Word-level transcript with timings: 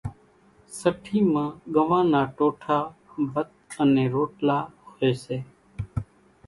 سٺِي 0.79 1.19
مان 1.31 1.49
ڳنوان 1.73 2.05
نا 2.11 2.21
ٽوٺا، 2.35 2.77
ڀت 3.31 3.51
انين 3.81 4.07
روٽلا 4.13 4.57
هوئيَ 4.89 5.13
سي۔ 5.23 5.37